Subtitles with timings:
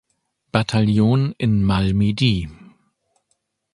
[0.51, 2.49] Bataillon in Malmedy.